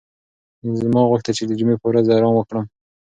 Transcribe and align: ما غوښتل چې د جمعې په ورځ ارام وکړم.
ما 0.93 1.01
غوښتل 1.09 1.33
چې 1.39 1.43
د 1.47 1.51
جمعې 1.59 1.75
په 1.81 1.85
ورځ 1.89 2.05
ارام 2.15 2.33
وکړم. 2.35 2.65